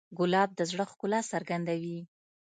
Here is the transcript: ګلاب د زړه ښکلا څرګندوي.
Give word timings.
ګلاب 0.17 0.49
د 0.55 0.59
زړه 0.71 0.85
ښکلا 0.91 1.19
څرګندوي. 1.31 1.99